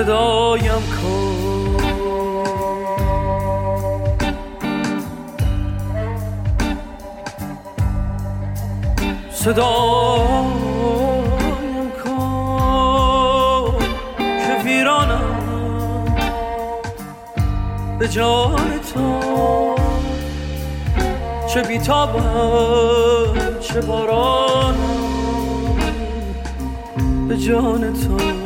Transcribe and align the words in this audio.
صدایم 0.00 0.82
کن. 1.02 1.76
کن 12.04 13.78
که 14.18 14.54
به 17.98 18.08
جان 18.08 18.80
تو. 18.94 19.20
چه 21.54 21.62
بیتابم 21.62 23.60
چه 23.60 23.80
بارانم 23.80 24.76
به 27.28 27.36
جان 27.36 27.92
تو. 27.92 28.39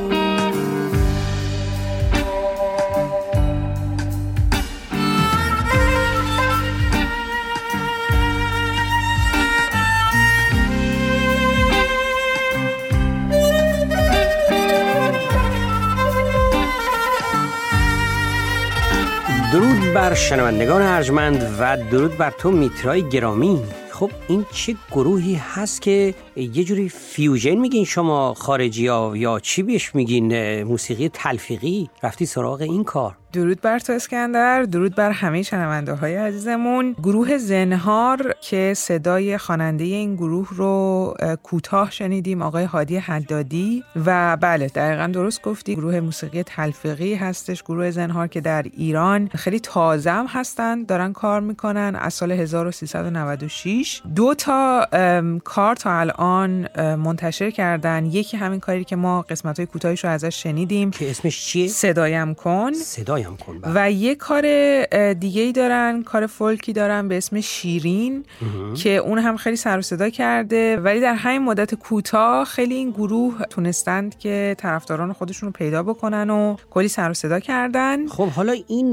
بر 19.94 20.14
شنوندگان 20.14 20.82
ارجمند 20.82 21.56
و 21.60 21.76
درود 21.90 22.16
بر 22.16 22.30
تو 22.30 22.50
میترای 22.50 23.08
گرامی. 23.08 23.60
خب 23.90 24.10
این 24.28 24.46
چه 24.52 24.76
گروهی 24.92 25.34
هست 25.34 25.82
که 25.82 26.14
یه 26.36 26.64
جوری 26.64 26.88
فیوژن 26.88 27.54
میگین 27.54 27.84
شما 27.84 28.34
خارجی 28.34 28.86
ها 28.86 29.16
یا 29.16 29.40
چی 29.40 29.62
بهش 29.62 29.94
میگین؟ 29.94 30.62
موسیقی 30.62 31.08
تلفیقی؟ 31.08 31.90
رفتی 32.02 32.26
سراغ 32.26 32.60
این 32.60 32.84
کار. 32.84 33.16
درود 33.34 33.60
بر 33.60 33.78
تو 33.78 33.92
اسکندر 33.92 34.62
درود 34.62 34.94
بر 34.94 35.10
همه 35.10 35.42
شنونده 35.42 35.92
های 35.92 36.16
عزیزمون. 36.16 36.92
گروه 37.02 37.38
زنهار 37.38 38.34
که 38.40 38.74
صدای 38.77 39.38
خواننده 39.38 39.84
این 39.84 40.14
گروه 40.14 40.48
رو 40.50 41.14
کوتاه 41.42 41.90
شنیدیم 41.90 42.42
آقای 42.42 42.64
هادی 42.64 42.96
حدادی 42.96 43.84
و 44.06 44.36
بله 44.36 44.66
دقیقا 44.66 45.06
درست 45.06 45.42
گفتی 45.42 45.74
گروه 45.74 46.00
موسیقی 46.00 46.42
تلفیقی 46.42 47.14
هستش 47.14 47.62
گروه 47.62 47.90
زنهار 47.90 48.27
که 48.27 48.40
در 48.40 48.62
ایران 48.62 49.28
خیلی 49.28 49.60
تازه 49.60 50.11
هم 50.11 50.27
هستن 50.27 50.83
دارن 50.84 51.12
کار 51.12 51.40
می‌کنن 51.40 51.96
از 52.01 52.14
سال 52.14 52.33
1396 52.33 54.02
دو 54.14 54.34
تا 54.34 54.86
کار 55.45 55.74
تا 55.74 55.92
الان 55.92 56.68
منتشر 56.96 57.51
کردن. 57.51 58.06
یکی 58.06 58.36
همین 58.36 58.61
کاری 58.61 58.84
که 58.84 58.96
ما 58.96 59.22
قسمت 59.22 59.58
های 59.58 59.66
کوتاهیش 59.66 60.05
رو 60.05 60.11
ازش 60.11 60.42
شنیدیم. 60.42 60.90
که 60.90 61.11
اسمش 61.11 61.46
چیه؟ 61.46 61.68
صدایم 61.68 62.34
کن. 62.34 62.72
صدایم 62.72 63.23
کن 63.24 63.58
بله. 63.58 63.73
و 63.74 63.90
یه 63.90 64.14
کار 64.14 64.42
دیگه 65.12 65.42
ای 65.42 65.52
دارن 65.52 66.02
کار 66.02 66.27
فولکی 66.27 66.73
دارن 66.73 67.08
به 67.08 67.17
اسم 67.17 67.40
شیرین 67.40 68.24
که 68.77 68.90
اون 68.96 69.18
هم 69.18 69.36
خیلی 69.36 69.57
سر 69.57 69.79
و 69.79 69.83
صدا 69.83 70.11
کرده. 70.11 70.77
ولی 70.77 71.01
در 71.01 71.14
همین 71.14 71.42
مدت 71.42 71.74
کوتاه 71.74 72.45
خیلی 72.45 72.74
این 72.74 72.90
گروه 72.90 73.42
تونستند 73.51 74.18
که 74.18 74.55
طرفداران 74.58 75.13
خودشون 75.13 75.46
رو 75.46 75.52
پیدا 75.52 75.83
بکنن 75.83 76.30
و 76.30 76.57
کلی 76.70 76.89
سر 76.89 77.11
و 77.11 77.14
صدا 77.14 77.40
کردن. 77.40 78.07
خب 78.07 78.29
حالا 78.29 78.55
این 78.68 78.92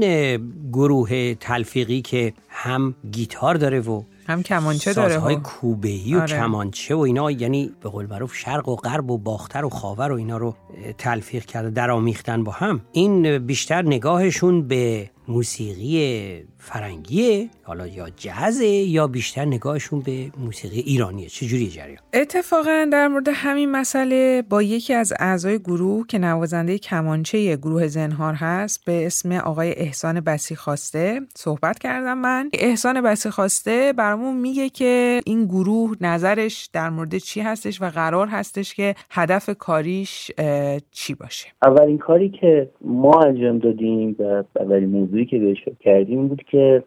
گروه 0.72 1.34
تلفیقی 1.34 2.02
که 2.02 2.32
هم 2.48 2.94
گیتار 3.12 3.54
داره 3.54 3.80
و 3.80 4.02
هم 4.26 4.42
کمانچه 4.42 4.92
داره 4.92 5.14
سازهای 5.14 5.36
کوبهی 5.36 6.14
و 6.14 6.18
آره. 6.20 6.26
کمانچه 6.26 6.94
و 6.94 6.98
اینا 6.98 7.30
یعنی 7.30 7.70
به 7.82 7.88
قول 7.88 8.06
معروف 8.06 8.34
شرق 8.34 8.68
و 8.68 8.76
غرب 8.76 9.10
و 9.10 9.18
باختر 9.18 9.64
و 9.64 9.68
خاور 9.68 10.12
و 10.12 10.14
اینا 10.14 10.36
رو 10.36 10.54
تلفیق 10.98 11.44
کرده 11.44 11.70
در 11.70 11.90
آمیختن 11.90 12.44
با 12.44 12.52
هم 12.52 12.80
این 12.92 13.38
بیشتر 13.38 13.82
نگاهشون 13.82 14.68
به 14.68 15.10
موسیقی 15.28 16.44
فرنگیه 16.64 17.48
حالا 17.62 17.86
یا 17.86 18.06
جزه 18.16 18.66
یا 18.66 19.06
بیشتر 19.06 19.44
نگاهشون 19.44 20.00
به 20.00 20.26
موسیقی 20.44 20.80
ایرانیه. 20.80 21.26
چجوری 21.26 21.68
جریان؟ 21.68 21.98
اتفاقا 22.14 22.88
در 22.92 23.08
مورد 23.08 23.28
همین 23.34 23.70
مسئله 23.70 24.42
با 24.50 24.62
یکی 24.62 24.94
از 24.94 25.12
اعضای 25.18 25.58
گروه 25.58 26.06
که 26.06 26.18
نوازنده 26.18 26.78
کمانچه 26.78 27.56
گروه 27.56 27.86
زنهار 27.86 28.34
هست 28.34 28.84
به 28.84 29.06
اسم 29.06 29.32
آقای 29.32 29.72
احسان 29.76 30.20
بسی 30.20 30.54
خواسته 30.54 31.20
صحبت 31.34 31.78
کردم 31.78 32.18
من. 32.18 32.50
احسان 32.52 33.00
بسی 33.00 33.30
خواسته 33.30 33.92
برامون 33.96 34.36
میگه 34.36 34.68
که 34.68 35.20
این 35.26 35.44
گروه 35.44 35.96
نظرش 36.00 36.70
در 36.72 36.90
مورد 36.90 37.16
چی 37.16 37.40
هستش 37.40 37.82
و 37.82 37.90
قرار 37.90 38.26
هستش 38.26 38.74
که 38.74 38.94
هدف 39.10 39.50
کاریش 39.58 40.30
چی 40.90 41.14
باشه؟ 41.14 41.48
اولین 41.62 41.98
کاری 41.98 42.28
که 42.28 42.70
ما 42.80 43.20
انجام 43.20 43.58
دادیم 43.58 44.16
و 44.18 44.44
اولین 44.60 44.88
موضوعی 44.88 45.26
که 45.26 45.38
بهش 45.38 45.58
کردیم 45.80 46.28
بود 46.28 46.44
که 46.52 46.82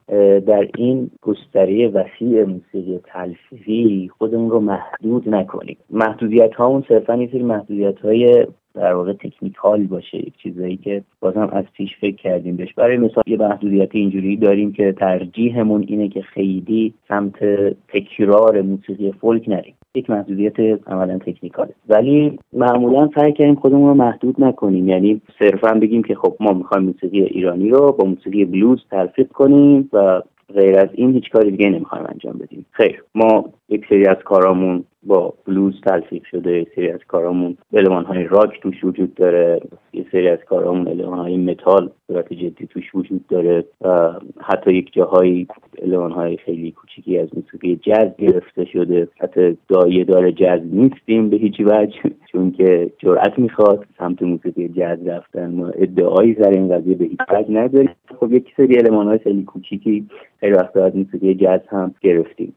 در 0.48 0.68
این 0.78 1.12
گستره 1.22 1.88
وسیع 1.88 2.44
موسیقی 2.44 3.00
تلفیقی 3.06 4.12
خودمون 4.18 4.50
رو 4.50 4.60
محدود 4.60 5.30
نکنیم. 5.30 5.78
محدودیت 5.90 6.56
ها 6.56 6.66
اون 6.66 6.84
صرفا 6.88 7.16
یه 7.16 7.30
سری 7.32 7.44
محدودیت 7.44 8.00
های 8.00 8.48
در 8.74 8.94
واقع 8.94 9.14
تکنیکال 9.14 9.84
باشه 9.84 10.18
یک 10.18 10.34
چیزایی 10.44 10.78
که 10.78 11.04
بازم 11.20 11.50
از 11.54 11.66
پیش 11.74 11.90
فکر 12.02 12.16
کردیم 12.16 12.56
بهش. 12.56 12.74
برای 12.74 12.98
مثال 12.98 13.24
یه 13.28 13.38
محدودیت 13.38 13.90
اینجوری 13.92 14.38
داریم 14.38 14.74
که 14.74 14.92
ترجیحمون 14.92 15.86
اینه 15.88 16.10
که 16.10 16.22
خیلی 16.22 16.94
سمت 17.08 17.44
تکرار 17.88 18.62
موسیقی 18.62 19.12
فولک 19.12 19.50
نریم. 19.50 19.76
یک 19.98 20.10
محدودیت 20.10 20.60
عملا 20.88 21.18
تکنیکاله. 21.18 21.74
ولی 21.90 22.40
معمولا 22.54 23.10
سعی 23.16 23.34
کردیم 23.34 23.56
خودمون 23.56 23.88
رو 23.88 23.94
محدود 23.94 24.36
نکنیم. 24.44 24.90
یعنی 24.90 25.22
صرفا 25.40 25.74
بگیم 25.74 26.04
که 26.04 26.16
خب 26.16 26.36
ما 26.40 26.54
می‌خوایم 26.54 26.86
موسیقی 26.86 27.22
ایرانی 27.22 27.70
رو 27.70 27.92
با 27.92 28.06
موسیقی 28.06 28.46
بلوز 28.46 28.86
تلفیق 28.92 29.28
کنیم 29.28 29.90
و 29.94 30.22
غیر 30.54 30.80
از 30.80 30.90
این 30.94 31.14
هیچ 31.14 31.30
کاری 31.30 31.52
دیگه 31.52 31.70
نمی‌خوایم 31.70 32.06
انجام 32.10 32.38
بدیم. 32.38 32.66
خیر. 32.72 33.04
ما 33.16 33.54
یک 33.70 33.86
سری 33.90 34.06
از 34.06 34.18
کارامون 34.26 34.84
با 35.04 35.34
بلوز 35.48 35.82
تلفیق 35.82 36.24
شده 36.32 36.60
یک 36.60 36.68
سری 36.76 36.90
از 36.90 37.00
کارامون 37.08 37.58
علمان 37.74 38.06
های 38.06 38.24
راک 38.24 38.62
توش 38.62 38.84
وجود 38.84 39.14
داره 39.14 39.62
یه 39.94 40.06
سری 40.12 40.30
از 40.30 40.40
کارامون 40.50 40.88
علمان 40.88 41.20
های 41.20 41.38
متال 41.38 41.92
صورت 42.08 42.34
جدی 42.34 42.68
توش 42.68 42.96
وجود 42.96 43.28
داره 43.28 43.64
و 43.82 44.14
حتی 44.42 44.74
یک 44.74 44.94
جاهایی 44.94 45.48
علمان 45.82 46.12
های 46.12 46.38
خیلی 46.38 46.72
کوچیکی 46.72 47.20
از 47.20 47.30
موسیقی 47.34 47.76
جز 47.76 48.16
گرفته 48.18 48.66
شده. 48.66 49.08
حتی 49.20 49.58
دایه 49.68 50.04
داره 50.04 50.32
جز 50.32 50.62
نیستیم 50.72 51.30
به 51.30 51.38
هیچ 51.38 51.60
وجه 51.60 52.00
چون 52.32 52.52
که 52.52 52.92
جرأت 52.98 53.40
می‌خواد 53.40 53.86
سمت 53.98 54.22
موسیقی 54.24 54.68
جز 54.68 55.08
رفتن 55.08 55.52
ما 55.52 55.68
ادعایی 55.68 56.34
سر 56.34 56.50
این 56.50 56.70
قضیه 56.70 56.96
به 56.96 57.06
هیچ 57.06 57.20
وجه 57.34 57.52
نداریم. 57.52 57.90
خب 58.20 58.34
یک 58.34 58.54
سری 58.58 58.76
علمان 58.76 59.08
های 59.08 59.18
خیلی 59.18 59.44
کوچیکی 59.44 60.08
خیلی 60.40 60.54
وقتا 60.54 60.86
از 60.86 60.96
موسیقی 60.96 61.36
جز 61.36 61.60
هم 61.70 61.96
گرفتیم. 62.02 62.56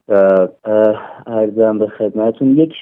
ارزم 1.27 1.79
به 1.79 1.87
خدمتون 1.87 2.59
یک 2.59 2.73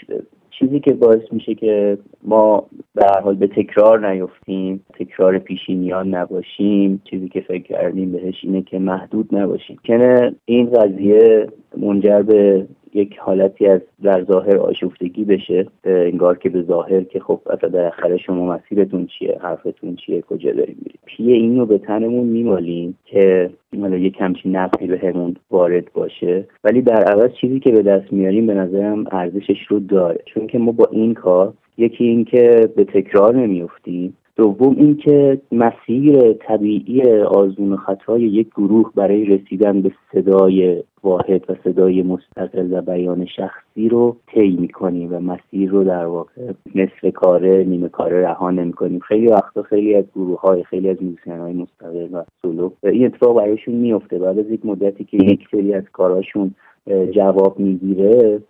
چیزی 0.59 0.81
که 0.81 0.93
باعث 0.93 1.33
میشه 1.33 1.55
که 1.55 1.99
ما 2.25 2.67
به 2.95 3.07
حال 3.25 3.35
به 3.35 3.47
تکرار 3.47 4.11
نیفتیم 4.11 4.85
تکرار 4.99 5.39
پیشینیان 5.39 6.15
نباشیم 6.15 7.03
چیزی 7.11 7.29
که 7.29 7.41
فکر 7.41 7.63
کردیم 7.63 8.13
بهش 8.13 8.35
اینه 8.43 8.63
که 8.63 8.79
محدود 8.79 9.35
نباشیم. 9.35 9.77
کنه 9.85 10.35
این 10.45 10.71
قضیه 10.71 11.47
منجر 11.77 12.23
به 12.23 12.67
یک 12.95 13.19
حالتی 13.19 13.67
از 13.67 13.81
در 14.03 14.25
ظاهر 14.25 14.57
آشفتگی 14.57 15.25
بشه 15.25 15.67
انگار 15.85 16.39
که 16.39 16.49
به 16.49 16.63
ظاهر 16.63 17.01
که 17.03 17.21
خب 17.21 17.41
اصلا 17.51 17.69
در 17.69 17.87
آخر 17.87 18.17
شما 18.17 18.47
مسیرتون 18.47 19.07
چیه 19.07 19.39
حرفتون 19.43 19.97
چیه 19.97 20.23
کجا 20.23 20.53
داریم 20.53 20.77
میریم. 20.79 20.99
پیه 21.05 21.35
این 21.35 21.59
رو 21.59 21.67
به 21.67 21.79
تنمون 21.79 22.27
میمالیم 22.27 22.99
که 23.05 23.51
حالا 23.81 23.97
یک 23.97 24.17
همچین 24.21 24.57
نقلی 24.57 24.87
به 24.87 24.99
همون 24.99 25.37
وارد 25.51 25.93
باشه 25.93 26.45
ولی 26.65 26.83
در 26.83 27.05
عوض 27.05 27.31
چیزی 27.41 27.61
که 27.61 27.71
به 27.71 27.83
دست 27.83 28.13
میاریم 28.13 28.47
به 28.47 28.55
نظرم 28.55 29.05
ارزشش 29.11 29.67
رو 29.69 29.81
داره. 29.81 30.21
چون 30.27 30.47
که 30.47 30.59
ما 30.59 30.73
با 30.73 30.89
این 30.93 31.15
کار 31.15 31.53
یکی 31.79 32.05
اینکه 32.05 32.71
به 32.77 32.85
تکرار 32.85 33.37
نمیفتیم 33.37 34.17
دوم 34.37 34.77
اینکه 34.79 35.41
مسیر 35.53 36.33
طبیعی 36.33 37.13
آزمون 37.23 37.77
خطای 37.77 38.23
یک 38.23 38.49
گروه 38.49 38.93
برای 38.95 39.25
رسیدن 39.25 39.83
به 39.83 39.93
صدای 40.13 40.83
واحد 41.03 41.51
و 41.51 41.55
صدای 41.65 42.03
مستقل 42.03 42.69
و 42.73 42.81
بیان 42.81 43.27
شخصی 43.27 43.89
رو 43.89 44.17
طی 44.27 44.57
می‌کنیم 44.61 45.15
و 45.15 45.21
مسیر 45.21 45.71
رو 45.71 45.85
در 45.85 46.07
واقع 46.07 46.53
نصف 46.75 47.15
کاره 47.15 47.65
نیمه 47.65 47.89
کاره 47.89 48.23
رها 48.23 48.51
نمی‌کنیم. 48.51 48.99
خیلی 48.99 49.27
وقتا 49.27 49.63
خیلی 49.63 49.95
از 49.95 50.05
گروه 50.15 50.41
های 50.41 50.65
خیلی 50.65 50.89
از 50.89 51.03
موسیقین 51.03 51.41
های 51.41 51.53
مستقل 51.53 52.09
و 52.13 52.23
سولو 52.43 52.71
این 52.83 53.07
اتفاق 53.07 53.37
برایشون 53.37 53.75
میفته 53.75 54.19
بعد 54.19 54.39
از 54.39 54.51
یک 54.51 54.67
مدتی 54.67 55.05
که 55.05 55.17
یک 55.17 55.41
سری 55.51 55.75
از 55.75 55.85
کاراشون 55.93 56.55
جواب 56.89 57.59
می‌گیره 57.61 58.41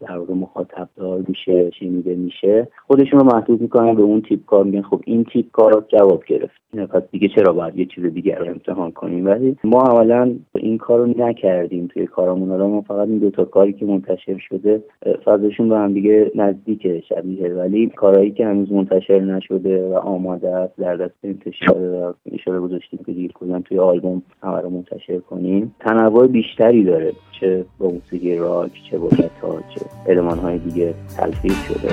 در 0.00 0.18
واقع 0.18 0.34
مخاطب 0.34 0.88
دار 0.96 1.24
میشه 1.28 1.70
شنیده 1.70 2.14
میشه. 2.14 2.68
خودشون 2.86 3.20
رو 3.20 3.26
محدود 3.26 3.60
می‌کنن 3.60 3.94
به 3.94 4.02
اون 4.02 4.20
تیپ 4.20 4.44
کار 4.46 4.64
میگن. 4.64 4.82
خب 4.82 5.00
این 5.04 5.24
تیپ 5.24 5.50
کار 5.52 5.84
جواب 5.88 6.24
گرفت. 6.24 6.66
پس 6.90 7.02
دیگه 7.10 7.28
چرا 7.28 7.52
باید 7.52 7.78
یه 7.78 7.84
چیز 7.84 8.04
دیگر 8.04 8.38
رو 8.38 8.46
امتحان 8.46 8.90
کنیم؟ 8.90 9.26
ولی 9.26 9.56
ما 9.64 9.82
اولا 9.82 10.34
این 10.54 10.78
کار 10.78 10.98
رو 10.98 11.06
نکردیم 11.06 11.86
توی 11.86 12.06
کارمون. 12.06 12.50
حالا 12.50 12.68
ما 12.68 12.80
فقط 12.80 13.08
این 13.08 13.18
دوتا 13.18 13.44
کاری 13.44 13.72
که 13.72 13.86
منتشر 13.86 14.38
شده 14.38 14.82
فضاشون 15.24 15.68
به 15.68 15.76
هم 15.76 15.92
دیگه 15.92 16.30
نزدیک 16.34 17.04
شبیه. 17.08 17.54
ولی 17.54 17.86
کارهایی 17.86 18.30
که 18.30 18.46
هنوز 18.46 18.72
منتشر 18.72 19.20
نشده 19.20 19.88
و 19.88 19.94
آماده 19.94 20.50
است 20.50 20.76
در 20.78 20.96
دست 20.96 21.14
انتشار 21.24 22.14
و 22.46 22.60
گذاشتیم 22.60 23.00
که 23.06 23.28
کلا 23.34 23.60
توی 23.60 23.78
آلبوم 23.78 24.22
همه 24.42 24.60
رو 24.60 24.70
منتشر 24.70 25.18
کنیم. 25.18 25.74
تنوع 25.80 26.26
بیشتری 26.26 26.84
داره 26.84 27.12
چه 27.40 27.64
با 27.78 27.88
موسیقی 27.88 28.36
راک 28.36 28.70
چه 28.90 28.98
با 28.98 29.06
متال 29.06 29.62
چه 29.74 29.80
علمان 30.08 30.38
های 30.38 30.58
دیگه 30.58 30.94
تلفیق 31.16 31.54
شده. 31.68 31.92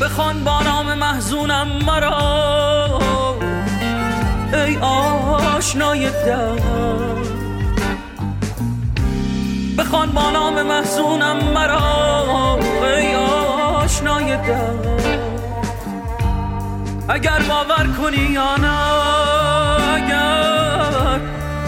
بخوان 0.00 0.44
با 0.44 0.62
نام 0.62 0.94
محزونم 0.94 1.68
مرا. 1.86 3.00
ای 4.52 4.76
آشنای 5.56 6.10
دم 6.10 6.56
بخوان 9.78 10.10
با 10.12 10.30
نام 10.30 10.62
محزونم 10.62 11.36
مرا. 11.54 12.58
ای 12.98 13.14
آشنای 13.14 14.36
دم 14.36 14.78
اگر 17.08 17.38
باور 17.48 17.86
کنی 17.98 18.32
یا 18.32 18.56
نه 18.56 18.78
اگر 19.94 21.20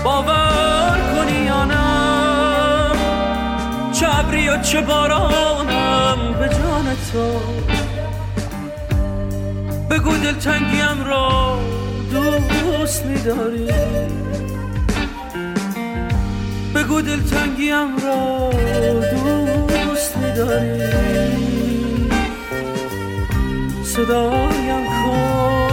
باور 0.04 0.98
کنی 1.14 1.17
ابری 4.28 4.48
و 4.48 4.62
چه 4.62 4.80
بارانم 4.80 6.34
به 6.38 6.48
جان 6.48 6.96
تو. 7.12 7.40
بگو 9.90 10.16
دلتنگیم 10.16 11.04
را 11.06 11.58
دوست 12.50 13.06
میداری. 13.06 13.68
بگو 16.74 17.00
دلتنگیم 17.00 17.96
را 17.98 18.50
دوست 19.58 20.16
میداری. 20.16 20.82
صدایم 23.84 24.86
کن. 24.86 25.67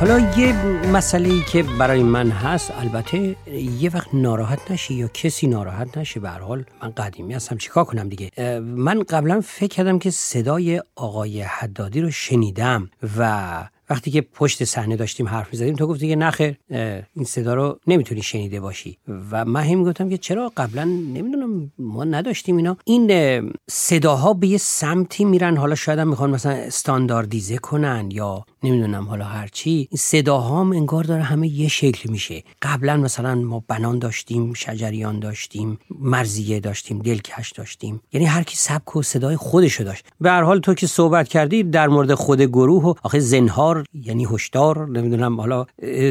حالا 0.00 0.18
یه 0.18 0.52
مسئله 0.92 1.28
ای 1.28 1.40
که 1.40 1.62
برای 1.62 2.02
من 2.02 2.30
هست 2.30 2.72
البته 2.78 3.36
یه 3.80 3.90
وقت 3.94 4.08
ناراحت 4.12 4.70
نشی 4.70 4.94
یا 4.94 5.08
کسی 5.08 5.46
ناراحت 5.46 5.98
نشه 5.98 6.20
به 6.20 6.28
حال 6.28 6.64
من 6.82 6.90
قدیمی 6.90 7.34
هستم 7.34 7.56
چیکار 7.56 7.84
کنم 7.84 8.08
دیگه؟ 8.08 8.60
من 8.60 9.02
قبلا 9.02 9.40
فکر 9.40 9.66
کردم 9.66 9.98
که 9.98 10.10
صدای 10.10 10.82
آقای 10.96 11.42
حدادی 11.42 12.00
رو 12.00 12.10
شنیدم 12.10 12.90
و 13.18 13.68
وقتی 13.90 14.10
که 14.10 14.20
پشت 14.20 14.64
صحنه 14.64 14.96
داشتیم 14.96 15.28
حرف 15.28 15.52
می‌زدیم 15.52 15.74
تو 15.74 15.86
گفتی 15.86 16.08
که 16.08 16.16
نخیر 16.16 16.56
این 16.70 17.24
صدا 17.24 17.54
رو 17.54 17.78
نمی‌تونی 17.86 18.22
شنیده 18.22 18.60
باشی. 18.60 18.98
و 19.30 19.44
من 19.44 19.62
هم 19.62 19.84
گفتم 19.84 20.08
که 20.08 20.18
چرا 20.18 20.52
قبلا 20.56 20.84
نمی‌دونم 20.84 21.72
ما 21.78 22.04
نداشتیم 22.04 22.56
اینا. 22.56 22.76
این 22.84 23.52
صداها 23.70 24.32
به 24.34 24.46
یه 24.46 24.58
سمتی 24.58 25.24
میرن 25.24 25.56
حالا 25.56 25.74
شاید 25.74 25.98
هم 25.98 26.08
می‌خوان 26.08 26.30
مثلا 26.30 26.52
استانداردیزه 26.52 27.58
کنن 27.58 28.08
یا 28.10 28.44
نمی‌دونم 28.62 29.04
حالا 29.04 29.24
هرچی 29.24 29.70
این 29.70 29.98
صداها 29.98 30.60
هم 30.60 30.72
انگار 30.72 31.04
داره 31.04 31.22
همه 31.22 31.48
یه 31.48 31.68
شکل 31.68 32.10
میشه. 32.10 32.42
قبلا 32.62 32.96
مثلا 32.96 33.34
ما 33.34 33.64
بنان 33.68 33.98
داشتیم 33.98 34.54
شجریان 34.54 35.20
داشتیم 35.20 35.78
مرزیه 36.00 36.60
داشتیم 36.60 36.98
دلکش 36.98 37.52
داشتیم. 37.52 38.00
یعنی 38.12 38.26
هر 38.26 38.42
کی 38.42 38.56
سبک 38.56 38.96
و 38.96 39.02
صدای 39.02 39.36
خودشو 39.36 39.84
داشت. 39.84 40.04
به 40.20 40.30
هر 40.30 40.42
حال 40.42 40.60
تو 40.60 40.74
که 40.74 40.86
صحبت 40.86 41.28
کردی 41.28 41.62
در 41.62 41.88
مورد 41.88 42.14
خود 42.14 42.40
گروه 42.40 42.84
و 42.84 42.94
آخه 43.02 43.18
زنهار 43.20 43.75
یعنی 43.94 44.26
هشدار 44.34 44.88
نمی‌دونم 44.88 45.40
حالا 45.40 45.66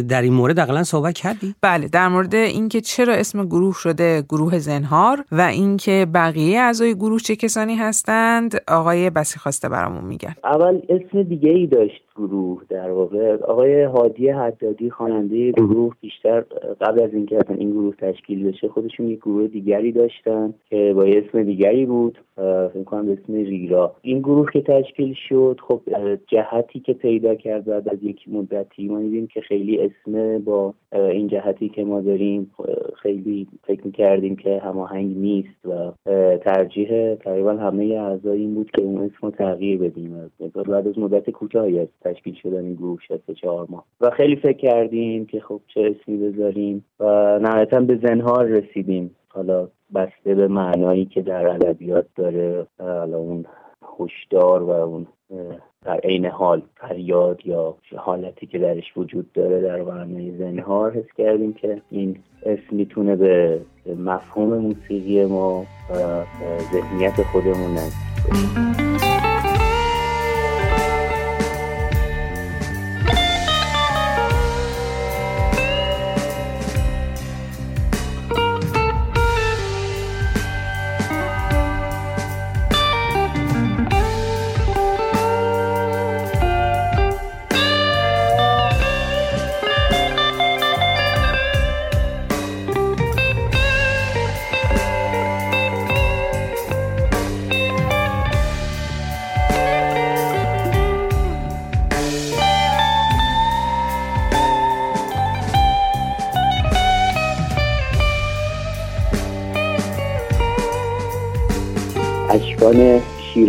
در 0.10 0.22
این 0.22 0.34
مورد 0.34 0.60
اقلا 0.60 0.84
صحبت 0.84 1.14
کردی؟ 1.14 1.56
بله 1.62 1.88
در 1.88 2.08
مورد 2.08 2.36
اینکه 2.36 2.82
چرا 2.82 3.14
اسم 3.14 3.46
گروه 3.46 3.74
شده 3.74 4.22
گروه 4.22 4.60
زنهار 4.60 5.26
و 5.32 5.42
اینکه 5.42 6.08
بقیه 6.14 6.60
اعضای 6.60 6.96
گروه 6.96 7.20
چه 7.20 7.36
کسانی 7.36 7.76
هستند 7.76 8.62
آقای 8.68 9.10
بسی 9.10 9.40
خواسته 9.40 9.70
برامون 9.70 10.04
میگن. 10.04 10.36
اول 10.44 10.82
اسم 10.90 11.24
دیگه 11.24 11.50
ای 11.50 11.68
داشت. 11.68 12.05
گروه 12.16 12.64
در 12.70 12.92
واقع. 12.92 13.36
آقای 13.36 13.84
هادی 13.84 14.30
حدادی 14.30 14.90
خواننده 14.90 15.52
گروه 15.52 15.96
بیشتر 16.02 16.42
قبل 16.82 17.02
از 17.02 17.14
اینکه 17.14 17.38
اصلا 17.38 17.56
این 17.56 17.72
گروه 17.72 17.96
تشکیل 17.96 18.48
بشه 18.48 18.68
خودشون 18.68 19.08
یک 19.08 19.20
گروه 19.20 19.48
دیگری 19.48 19.92
داشتن 19.92 20.54
که 20.70 20.94
با 20.96 21.04
اسم 21.04 21.44
دیگری 21.44 21.86
بود. 21.86 22.18
فکر 22.74 22.84
کنم 22.86 23.10
اسم 23.12 23.34
ریرا. 23.34 23.96
این 24.02 24.20
گروه 24.20 24.52
که 24.52 24.62
تشکیل 24.62 25.16
شد 25.30 25.60
خب 25.68 25.82
جهتی 26.28 26.80
که 26.80 26.94
پیدا 26.94 27.36
کرد 27.36 27.66
بعد 27.66 27.90
از 27.90 28.04
یک 28.04 28.30
مدتی 28.30 28.88
ما 28.88 29.00
دیدیم 29.00 29.28
که 29.28 29.42
خیلی 29.42 29.80
اسم 29.80 30.40
با 30.40 30.74
این 30.92 31.28
جهتی 31.28 31.70
که 31.70 31.84
ما 31.84 32.02
داریم 32.02 32.52
خیلی 32.96 33.48
فکر 33.64 33.90
کردیم 33.90 34.36
که 34.36 34.60
هماهنگ 34.60 35.18
نیست 35.18 35.66
و 35.66 35.92
ترجیح 36.38 37.16
تقریبا 37.16 37.54
همه 37.54 37.86
اعضای 37.86 38.40
این 38.40 38.54
بود 38.56 38.72
که 38.72 38.82
اون 38.82 39.02
اسم 39.02 39.30
تغییر 39.30 39.80
بدیم. 39.80 40.32
بعد 40.56 40.88
از 40.88 41.00
مدت 41.00 41.30
کوتاهی 41.30 41.80
از 41.80 41.88
تشکیل 42.06 42.36
شدن 42.44 42.66
این 42.66 42.74
گروه 42.74 43.00
شد 43.08 43.22
چهار 43.42 43.68
ماه. 43.70 43.86
و 44.02 44.10
خیلی 44.10 44.36
فکر 44.36 44.58
کردیم 44.58 45.26
که 45.26 45.40
خب 45.40 45.62
چه 45.68 45.82
اسمی 45.82 46.18
بذاریم 46.18 46.86
و 47.00 47.40
نهایتا 47.40 47.80
به 47.80 48.00
زنهار 48.04 48.46
رسیدیم. 48.46 49.16
حالا 49.28 49.68
بسته 49.96 50.36
به 50.36 50.48
معنایی 50.48 51.06
که 51.06 51.22
در 51.22 51.48
ادبیات 51.48 52.06
داره 52.16 52.68
حالا 52.80 53.18
اون 53.18 53.46
هشدار 54.00 54.64
و 54.64 54.70
اون 54.70 55.08
در 55.86 56.00
عین 56.04 56.26
حال 56.26 56.62
فریاد 56.76 57.46
یا 57.46 57.76
حالتی 57.96 58.46
که 58.46 58.60
درش 58.60 58.98
وجود 58.98 59.32
داره 59.34 59.62
در 59.62 59.82
معنای 59.82 60.38
زنهار 60.38 60.92
حس 60.92 61.14
کردیم 61.18 61.54
که 61.54 61.82
این 61.90 62.18
اسم 62.46 62.76
می‌تونه 62.76 63.16
به 63.16 63.60
مفهوم 63.98 64.58
موسیقی 64.58 65.26
ما 65.26 65.66
و 65.90 66.24
ذهنیت 66.74 67.22
خودمون 67.22 67.72
نزدیک 67.72 69.15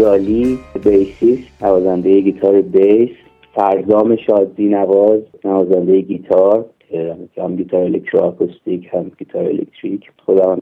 شیرالی 0.07 0.59
بیسیست 0.85 1.63
نوازنده 1.63 2.21
گیتار 2.21 2.61
بیس 2.61 3.11
فرزام 3.55 4.17
شادی 4.17 4.69
نواز 4.69 5.21
نوازنده 5.45 6.01
گیتار 6.01 6.65
هم 7.37 7.57
گیتار 7.57 7.83
الکترو 7.83 8.21
آکوستیک 8.21 8.89
هم 8.93 9.11
گیتار 9.19 9.45
الکتریک 9.45 10.11
خودم 10.27 10.59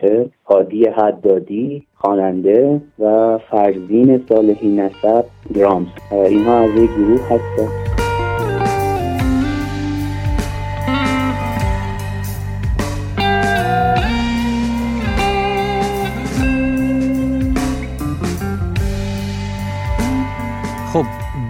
چه 0.00 0.26
هادی 0.46 0.84
حدادی 0.84 1.82
خواننده 1.94 2.80
و 2.98 3.38
فرزین 3.50 4.20
صالحی 4.28 4.68
نسب 4.68 5.24
درامز. 5.54 5.86
اینها 6.12 6.58
از 6.58 6.70
یک 6.70 6.90
گروه 6.90 7.20
هستن. 7.20 8.07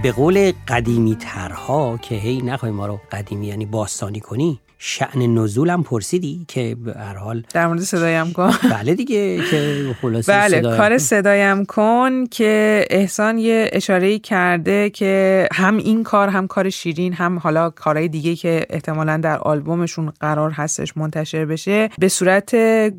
به 0.03 0.13
قول 0.13 0.53
قدیمی 0.69 1.17
ترها 1.17 1.99
که 2.03 2.15
هی 2.15 2.43
نخوای 2.43 2.73
ما 2.73 2.87
رو 2.87 3.01
قدیمی 3.13 3.47
یعنی 3.47 3.67
باستانی 3.67 4.21
کنی 4.21 4.61
شعن 4.79 5.35
نزولم 5.39 5.83
پرسیدی 5.83 6.45
که 6.49 6.77
به 6.85 6.93
هر 6.93 7.15
حال 7.15 7.43
در 7.55 7.67
مورد 7.67 7.81
صدایم 7.81 8.33
کن. 8.33 8.51
بله 8.81 8.95
دیگه 8.95 9.37
که 9.51 9.85
خلاصه 10.03 10.33
بله 10.33 10.77
کار 10.77 10.99
صدایم. 10.99 11.65
کن 11.65 12.27
که 12.27 12.85
احسان 12.91 13.39
یه 13.39 13.71
اشاره 13.73 14.19
کرده 14.19 14.91
که 14.91 15.45
هم 15.53 15.77
این 15.77 16.03
کار 16.03 16.29
هم 16.29 16.47
کار 16.47 16.71
شیرین 16.71 17.13
هم 17.13 17.39
حالا 17.39 17.71
کارهای 17.71 18.09
دیگه 18.09 18.35
که 18.35 18.63
احتمالا 18.71 19.17
در 19.17 19.39
آلبومشون 19.39 20.13
قرار 20.21 20.51
هستش 20.51 20.97
منتشر 20.97 21.45
بشه 21.45 21.89
به 21.99 22.09
صورت 22.09 22.55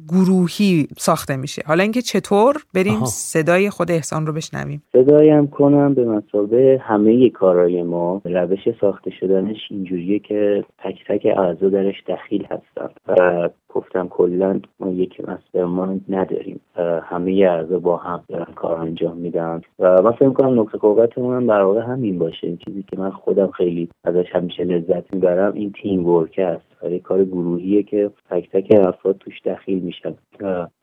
گروهی 0.07 0.87
ساخته 0.97 1.35
میشه. 1.35 1.61
حالا 1.65 1.83
اینکه 1.83 2.01
چطور؟ 2.01 2.55
بریم 2.73 3.05
صدای 3.05 3.69
خود 3.69 3.91
احسان 3.91 4.27
رو 4.27 4.33
بشنویم. 4.33 4.83
صدایم 4.93 5.47
کنم 5.47 5.93
به 5.93 6.05
مسابه 6.05 6.81
همه 6.83 7.29
کارهای 7.29 7.83
ما. 7.83 8.21
روش 8.25 8.59
ساخته 8.81 9.11
شدنش 9.19 9.57
اینجوریه 9.69 10.19
که 10.19 10.63
تک 10.83 10.95
تک 11.07 11.25
اعضا 11.37 11.68
درش 11.69 12.03
دخیل 12.07 12.45
هستن 12.45 12.89
و 13.07 13.49
گفتم 13.69 14.07
کلا 14.07 14.59
ما 14.79 14.89
یک 14.91 15.29
مسترمایند 15.29 16.05
نداریم. 16.09 16.59
همه 17.03 17.31
اعضا 17.31 17.79
با 17.79 17.97
هم 17.97 18.23
دارن 18.29 18.53
کار 18.55 18.77
انجام 18.77 19.17
میدن. 19.17 19.61
و 19.79 20.01
من 20.01 20.11
فکر 20.11 20.27
می‌کنم 20.27 20.59
نقطه 20.59 20.77
قوتمون 20.77 21.35
هم 21.35 21.47
در 21.47 21.81
همین 21.81 22.19
باشه. 22.19 22.47
این 22.47 22.57
چیزی 22.57 22.83
که 22.83 22.99
من 22.99 23.09
خودم 23.09 23.47
خیلی 23.47 23.89
ازش 24.03 24.25
همیشه 24.31 24.63
لذت 24.63 25.13
می‌برم 25.13 25.53
این 25.53 25.71
تیم 25.81 26.07
ورک 26.07 26.39
است. 26.39 26.69
و 26.83 26.97
کار 26.97 27.25
گروهیه 27.25 27.83
که 27.83 28.09
تک 28.29 28.49
تک 28.51 28.87
افراد 28.87 29.17
توش 29.17 29.41
دخیل 29.45 29.79
میشن. 29.79 30.13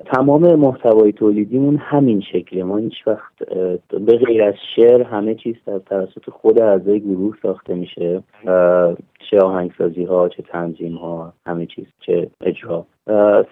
تمام 0.07 0.55
محتوای 0.55 1.13
تولیدیمون 1.13 1.77
همین 1.77 2.21
شکله. 2.21 2.65
ما 2.65 2.77
هیچ 2.77 3.07
وقت 3.07 3.33
به 3.91 4.17
غیر 4.17 4.43
از 4.43 4.55
شعر 4.77 5.03
همه 5.03 5.35
چیز 5.35 5.55
در 5.67 5.79
توسط 5.79 6.31
خود 6.31 6.61
اعضای 6.61 7.01
گروه 7.01 7.37
ساخته 7.43 7.75
میشه. 7.75 8.23
چه 9.31 9.39
آهنگسازی 9.39 10.05
ها 10.05 10.29
چه 10.29 10.43
تنظیم 10.43 10.97
ها 10.97 11.33
همه 11.47 11.67
چیز 11.67 11.87
چه 12.01 12.29
اجرا 12.41 12.76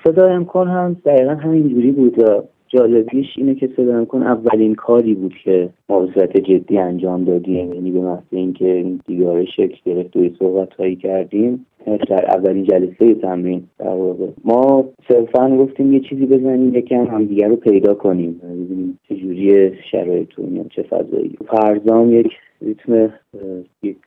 صدا 0.05 0.27
امکان 0.27 0.69
هم 0.69 0.97
دقیقا 1.05 1.35
همینجوری 1.35 1.91
بود. 1.91 2.25
جالبیش 2.69 3.27
اینه 3.37 3.55
که 3.55 3.71
صدا 3.77 3.97
امکان 3.99 4.23
اولین 4.23 4.75
کاری 4.75 5.15
بود 5.15 5.35
که 5.45 5.69
ما 5.89 6.01
به 6.01 6.13
صورت 6.15 6.37
جدی 6.37 6.79
انجام 6.79 7.25
دادیم. 7.25 7.73
یعنی 7.73 7.91
به 7.91 8.01
محض 8.01 8.23
اینکه 8.31 8.73
این 8.73 9.01
دیگاره 9.07 9.45
شکل 9.45 9.77
گرفت 9.85 10.17
و 10.17 10.29
صحبت 10.39 10.75
هایی 10.75 10.97
کردیم 10.97 11.67
در 12.09 12.27
اولین 12.37 12.65
جلسه 12.65 13.15
تمرین 13.15 13.63
در 13.79 13.89
واقع. 13.89 14.27
ما 14.45 14.85
صرفا 15.09 15.57
گفتیم 15.57 15.93
یه 15.93 16.01
چیزی 16.01 16.27
بزنیم 16.27 16.75
یکم 16.75 17.05
همدیگه 17.05 17.49
رو 17.49 17.57
پیدا 17.57 17.95
کنیم. 17.95 18.41
ببینیم 18.45 18.99
چجوری 19.09 19.73
شرایطون 19.91 20.67
چه 20.71 20.83
فضایی. 20.83 21.39
فرزام 21.47 22.13
یک 22.13 22.29
ریتم 22.65 23.13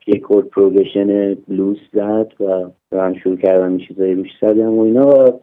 یک 0.08 0.22
کورد 0.22 0.48
پروگرشن 0.48 1.34
بلوز 1.34 1.78
زد 1.94 2.34
و 2.40 2.70
من 2.92 3.16
شروع 3.16 3.36
کردم 3.36 3.78
چیزایی 3.78 4.14
روش 4.14 4.30
زدم 4.42 4.74
و 4.74 4.82
اینا 4.82 5.08
و 5.08 5.40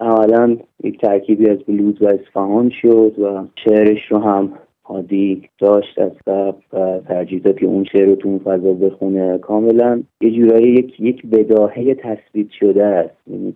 اولا 0.00 0.56
یک 0.84 1.00
ترکیبی 1.00 1.50
از 1.50 1.58
بلوز 1.58 2.02
و 2.02 2.06
اصفهان 2.06 2.70
شد 2.82 3.14
و 3.18 3.46
شعرش 3.64 4.10
رو 4.10 4.18
هم 4.18 4.52
عادی 4.88 5.42
داشت 5.58 5.98
از 5.98 6.12
قبل 6.26 6.60
و 6.72 7.00
ترجیح 7.08 7.40
داد 7.40 7.58
که 7.58 7.66
اون 7.66 7.84
شعر 7.84 8.06
رو 8.06 8.14
تو 8.14 8.28
اون 8.28 8.38
فضا 8.38 8.72
بخونه. 8.72 9.38
کاملا 9.38 10.02
یه 10.20 10.30
جورایی 10.30 10.68
یک 10.72 11.00
یک 11.00 11.26
بداهه 11.26 11.94
تثبیت 11.94 12.50
شده 12.50 12.84
است. 12.84 13.16
یعنی 13.30 13.54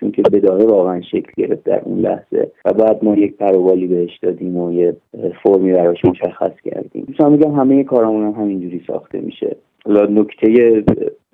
چون 0.00 0.10
که 0.10 0.22
بداهه 0.22 0.64
واقعا 0.64 1.00
شکل 1.00 1.32
گرفت 1.36 1.64
در 1.64 1.82
اون 1.84 2.00
لحظه 2.00 2.50
و 2.64 2.72
بعد 2.72 3.04
ما 3.04 3.16
یک 3.16 3.36
پروالی 3.36 3.86
بهش 3.86 4.18
دادیم 4.22 4.56
و 4.56 4.72
یه 4.72 4.96
فرمی 5.42 5.72
براش 5.72 6.04
مشخص 6.04 6.60
کردیم. 6.64 7.04
می‌تونم 7.08 7.32
میگم 7.32 7.54
همه 7.54 7.84
کارامون 7.84 8.26
هم 8.26 8.42
همینجوری 8.42 8.82
ساخته 8.86 9.20
میشه. 9.20 9.56
حالا 9.84 10.06
نکته 10.06 10.84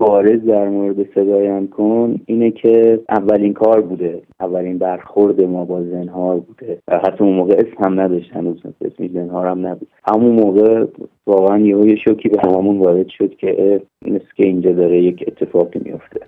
بارز 0.06 0.44
در 0.44 0.68
مورد 0.68 1.14
صدایم 1.14 1.68
کن 1.68 2.20
اینه 2.26 2.50
که 2.50 3.00
اولین 3.08 3.52
کار 3.52 3.80
بوده. 3.80 4.22
اولین 4.40 4.78
برخورد 4.78 5.42
ما 5.42 5.64
با 5.64 5.82
زنهار 5.82 6.40
بوده. 6.40 6.78
حتی 6.88 7.24
اون 7.24 7.34
موقع 7.34 7.54
اسم 7.54 7.84
هم 7.84 8.00
نداشت 8.00 8.32
هنوز 8.32 8.62
اسم 8.80 9.08
زنهار 9.14 9.46
هم 9.46 9.66
نبود. 9.66 9.88
همون 10.08 10.32
موقع 10.32 10.86
واقعا 11.26 11.58
یه 11.58 11.96
شوکی 11.96 12.28
به 12.28 12.40
هممون 12.44 12.78
وارد 12.78 13.08
شد 13.08 13.36
که 13.36 13.80
مثل 14.06 14.24
که 14.36 14.46
اینجا 14.46 14.72
داره 14.72 15.02
یک 15.02 15.24
اتفاقی 15.28 15.80
میفته 15.84 16.20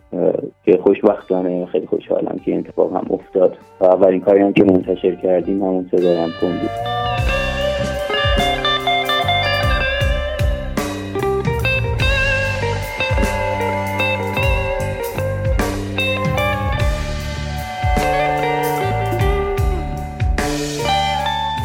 که 0.64 0.78
خوشبختانه 0.82 1.66
خیلی 1.66 1.86
خوشحالم 1.86 2.36
که 2.44 2.50
این 2.50 2.60
اتفاق 2.60 2.96
هم 2.96 3.06
افتاد. 3.10 3.56
و 3.80 3.84
اولین 3.84 4.20
کاری 4.20 4.40
هم 4.40 4.52
که 4.52 4.64
منتشر 4.64 5.14
کردیم 5.14 5.62
همون 5.62 5.88
صدایم 5.90 6.28
کن 6.40 6.50
بود. 6.60 7.25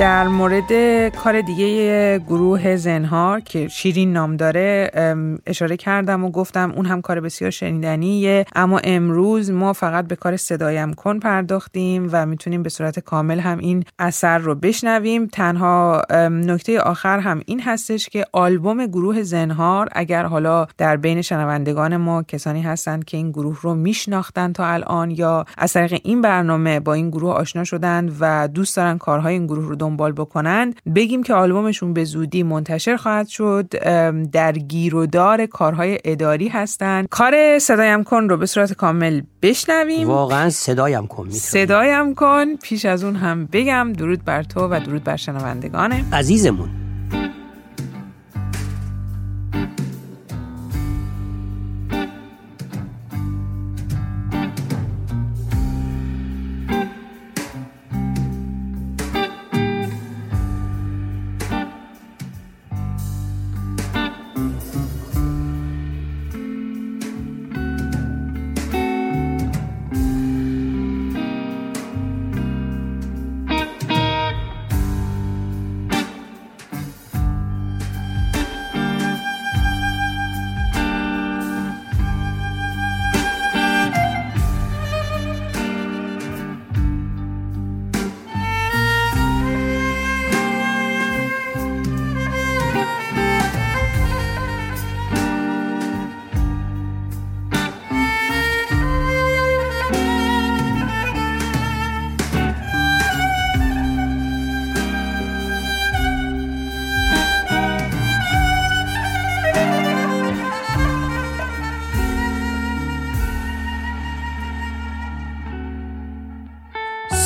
در 0.01 0.27
مورد 0.27 0.73
کار 1.15 1.41
دیگه 1.41 2.19
گروه 2.19 2.75
زنهار 2.75 3.39
که 3.39 3.67
شیرین 3.67 4.13
نام 4.13 4.37
داره 4.37 4.91
اشاره 5.47 5.77
کردم 5.77 6.23
و 6.23 6.31
گفتم 6.31 6.73
اون 6.75 6.85
هم 6.85 7.01
کار 7.01 7.19
بسیار 7.19 7.51
شنیدنیه. 7.51 8.45
اما 8.55 8.79
امروز 8.83 9.51
ما 9.51 9.73
فقط 9.73 10.07
به 10.07 10.15
کار 10.15 10.37
صدایم 10.37 10.93
کن 10.93 11.19
پرداختیم 11.19 12.09
و 12.11 12.25
می‌تونیم 12.25 12.63
به 12.63 12.69
صورت 12.69 12.99
کامل 12.99 13.39
هم 13.39 13.57
این 13.57 13.83
اثر 13.99 14.37
رو 14.37 14.55
بشنویم. 14.55 15.27
تنها 15.27 16.01
نکته 16.29 16.79
آخر 16.79 17.19
هم 17.19 17.41
این 17.45 17.61
هستش 17.61 18.09
که 18.09 18.25
آلبوم 18.33 18.85
گروه 18.85 19.23
زنهار 19.23 19.89
اگر 19.91 20.23
حالا 20.23 20.67
در 20.77 20.97
بین 20.97 21.21
شنوندگان 21.21 21.97
ما 21.97 22.23
کسانی 22.23 22.61
هستند 22.61 23.05
که 23.05 23.17
این 23.17 23.31
گروه 23.31 23.59
رو 23.61 23.73
میشناختن 23.73 24.53
تا 24.53 24.65
الان 24.65 25.11
یا 25.11 25.45
از 25.57 25.73
طریق 25.73 26.01
این 26.03 26.21
برنامه 26.21 26.79
با 26.79 26.93
این 26.93 27.09
گروه 27.09 27.33
آشنا 27.33 27.63
شدن 27.63 28.15
و 28.19 28.47
دوست 28.47 28.77
دارن 28.77 28.97
کارهای 28.97 29.33
این 29.33 29.45
گروه 29.45 29.67
رو 29.67 29.75
دنبال 29.91 30.11
بکنن 30.11 30.73
بگیم 30.95 31.23
که 31.23 31.33
آلبومشون 31.33 31.93
به 31.93 32.03
زودی 32.03 32.43
منتشر 32.43 32.95
خواهد 32.95 33.27
شد. 33.27 33.67
در 34.31 34.51
گیرودار 34.51 35.45
کارهای 35.45 35.99
اداری 36.05 36.47
هستن. 36.47 37.05
کار 37.09 37.59
صدایم 37.59 38.03
کن 38.03 38.29
رو 38.29 38.37
به 38.37 38.45
صورت 38.45 38.73
کامل 38.73 39.21
بشنویم. 39.41 40.07
واقعا 40.07 40.49
صدایم 40.49 41.07
کن 41.07 41.29
صدایم 41.29 42.15
کن. 42.15 42.55
پیش 42.55 42.85
از 42.85 43.03
اون 43.03 43.15
هم 43.15 43.45
بگم 43.45 43.93
درود 43.93 44.25
بر 44.25 44.43
تو 44.43 44.67
و 44.67 44.79
درود 44.85 45.03
بر 45.03 45.15
شنوندگانه 45.15 46.05
عزیزمون. 46.13 46.90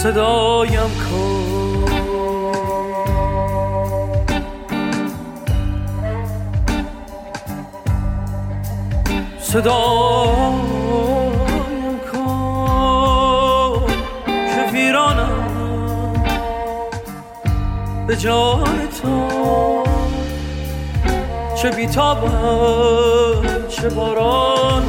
صدایم 0.05 0.91
کن. 1.09 1.85
صدایم 9.39 10.55
کن 12.13 13.87
که 14.27 14.71
ویرانم 14.73 16.13
به 18.07 18.15
جان 18.15 18.87
تو. 19.01 19.27
چه 21.55 21.71
بیتابم 21.71 23.41
چه 23.69 23.89
باران 23.89 24.83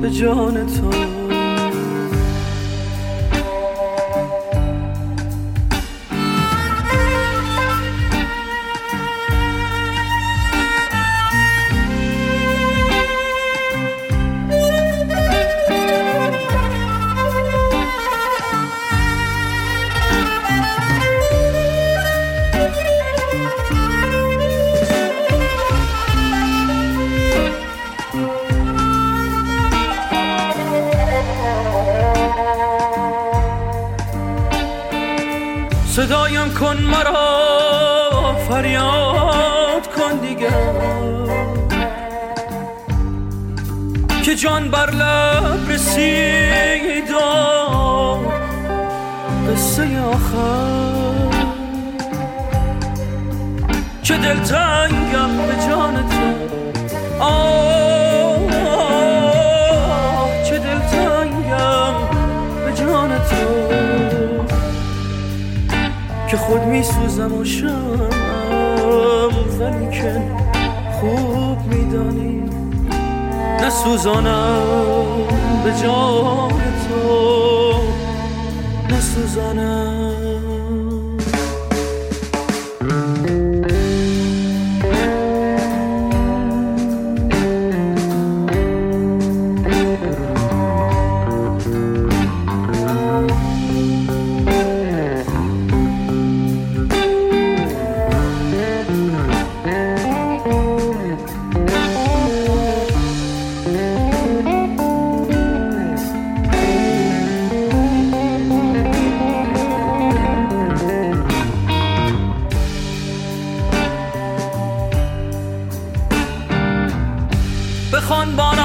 به 0.00 0.10
جان 0.10 0.66
تو. 0.66 1.09
کن 36.70 36.82
مرا 36.82 38.36
فریاد 38.48 39.86
کن 39.96 40.16
دیگر 40.16 40.74
که 44.22 44.34
جان 44.34 44.70
بر 44.70 44.90
لب 44.90 45.70
رسید 45.70 47.10
قصه 49.48 50.00
آخر. 50.00 51.30
چه 54.02 54.16
دلتنگم 54.16 55.36
به 55.46 55.54
جان 55.68 56.08
تو. 56.08 56.50
خود 66.50 66.62
میسوزم 66.62 67.34
و 67.38 67.44
شمم 67.44 68.10
ولیکن 69.60 70.36
خوب 71.00 71.74
میدانی 71.74 72.42
نسوزانم 73.62 74.62
به 75.64 75.72
جان 75.82 76.50
تو. 76.88 77.72
نسوزانم. 78.94 80.09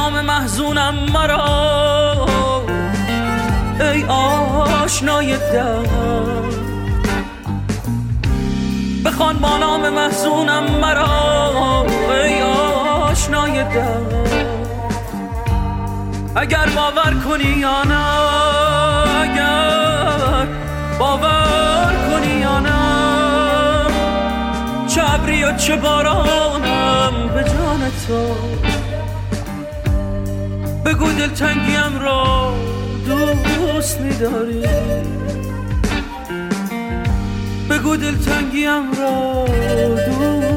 نام 0.05 0.21
محزونم 0.25 0.95
مرا. 1.13 2.27
ای 3.79 4.03
آشنای 4.03 5.37
دم 5.37 5.83
بخوان 9.05 9.37
با 9.37 9.57
نام 9.57 9.89
محزونم 9.89 10.63
مرا. 10.81 11.85
ای 12.23 12.41
آشنای 12.41 13.63
دم 13.63 14.05
اگر 16.35 16.69
باور 16.75 17.13
کنی 17.13 17.59
یا 17.59 17.83
نه 17.83 18.05
اگر 19.21 20.47
باور 20.99 21.93
کنی 22.11 22.39
یا 22.39 22.59
نه 22.59 22.71
چه 24.87 25.01
و 25.47 25.57
چه 25.57 25.75
بارانم 25.75 27.29
به 27.33 27.43
جان 27.43 27.91
تو. 28.07 28.74
بگو 30.85 31.11
دلتنگیم 31.11 31.99
را 32.01 32.53
دوست 33.45 34.01
میداری؟ 34.01 34.63
بگو 37.69 37.95
دلتنگیم 37.95 38.93
را 38.99 39.45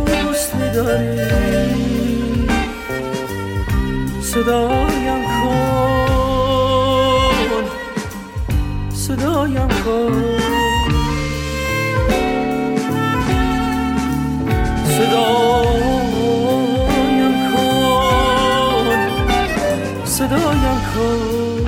دوست 0.07 0.55
میداری؟ 0.55 1.19
صدایم 4.23 5.23
کن 5.23 5.88
صدایم 8.93 9.69
کن. 9.69 10.38
صدایم 14.85 15.98
صدایم 20.29 20.81
کن 20.95 21.64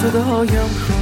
صدایم 0.00 0.70
کن 0.88 0.95